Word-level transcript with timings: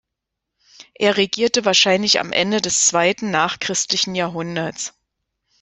Er 0.95 1.15
regierte 1.17 1.63
wahrscheinlich 1.63 2.19
am 2.19 2.31
Ende 2.33 2.59
des 2.59 2.87
zweiten 2.87 3.29
nachchristlichen 3.29 4.15
Jahrhunderts. 4.15 4.95